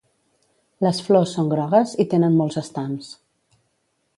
Les 0.85 1.01
flors 1.09 1.35
són 1.37 1.51
grogues 1.51 1.93
i 2.05 2.07
tenen 2.15 2.39
molts 2.41 2.59
estams. 2.63 3.13